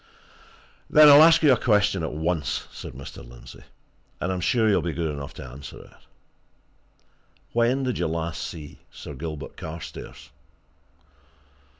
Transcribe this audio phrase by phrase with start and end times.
[0.89, 3.23] "Then I'll ask you a question at once," said Mr.
[3.23, 3.63] Lindsey.
[4.19, 5.93] "And I'm sure you'll be good enough to answer it.
[7.53, 10.31] When did you last see Sir Gilbert Carstairs?"